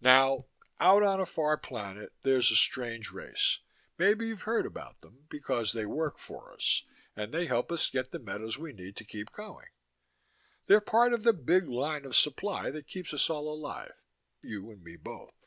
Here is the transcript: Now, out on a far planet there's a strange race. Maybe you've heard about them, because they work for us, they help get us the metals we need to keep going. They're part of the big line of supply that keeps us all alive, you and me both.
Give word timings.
Now, 0.00 0.46
out 0.80 1.04
on 1.04 1.20
a 1.20 1.24
far 1.24 1.56
planet 1.56 2.12
there's 2.22 2.50
a 2.50 2.56
strange 2.56 3.12
race. 3.12 3.60
Maybe 3.96 4.26
you've 4.26 4.42
heard 4.42 4.66
about 4.66 5.02
them, 5.02 5.26
because 5.30 5.72
they 5.72 5.86
work 5.86 6.18
for 6.18 6.52
us, 6.52 6.82
they 7.14 7.46
help 7.46 7.68
get 7.68 7.72
us 7.74 7.88
the 8.10 8.18
metals 8.18 8.58
we 8.58 8.72
need 8.72 8.96
to 8.96 9.04
keep 9.04 9.30
going. 9.30 9.68
They're 10.66 10.80
part 10.80 11.12
of 11.12 11.22
the 11.22 11.32
big 11.32 11.68
line 11.68 12.04
of 12.04 12.16
supply 12.16 12.72
that 12.72 12.88
keeps 12.88 13.14
us 13.14 13.30
all 13.30 13.48
alive, 13.54 14.02
you 14.42 14.68
and 14.72 14.82
me 14.82 14.96
both. 14.96 15.46